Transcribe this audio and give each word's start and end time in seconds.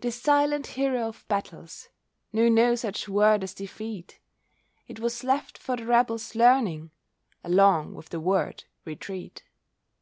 This 0.00 0.20
silent 0.20 0.66
hero 0.66 1.08
of 1.08 1.24
battles 1.28 1.88
Knew 2.30 2.50
no 2.50 2.74
such 2.74 3.08
word 3.08 3.42
as 3.42 3.54
defeat. 3.54 4.18
It 4.86 5.00
was 5.00 5.24
left 5.24 5.56
for 5.56 5.76
the 5.76 5.86
rebels' 5.86 6.34
learning, 6.34 6.90
Along 7.42 7.94
with 7.94 8.10
the 8.10 8.20
word—retreat. 8.20 9.44